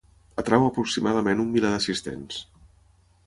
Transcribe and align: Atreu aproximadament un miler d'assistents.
Atreu 0.43 0.63
aproximadament 0.69 1.43
un 1.45 1.53
miler 1.57 1.71
d'assistents. 1.75 2.43